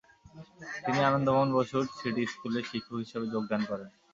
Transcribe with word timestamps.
তিনি 0.83 0.99
আনন্দমোহন 1.09 1.49
বসুর 1.57 1.85
সিটি 1.97 2.23
স্কুলে 2.33 2.61
শিক্ষক 2.69 2.97
হিসাবে 3.03 3.25
যোগ 3.33 3.43
দান 3.51 3.61
করেন। 3.69 3.89